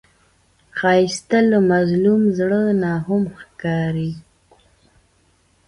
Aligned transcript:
ښایست 0.77 1.31
له 1.51 1.59
مظلوم 1.71 2.21
زړه 2.37 2.61
نه 2.81 2.91
هم 3.05 3.23
ښکاري 3.39 4.11